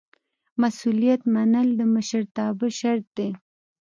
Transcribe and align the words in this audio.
مسؤلیت 0.61 1.21
منل 1.33 1.67
د 1.79 1.81
مشرتابه 1.93 2.67
شرط 2.79 3.05
دی. 3.17 3.29